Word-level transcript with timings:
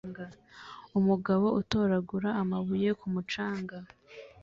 Umugabo 0.99 1.45
utoragura 1.61 2.29
amabuye 2.41 2.89
ku 2.99 3.05
mucanga 3.13 3.77